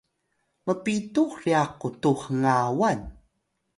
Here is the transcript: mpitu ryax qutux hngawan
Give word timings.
mpitu 0.65 1.23
ryax 1.39 1.69
qutux 1.81 2.19
hngawan 2.33 2.99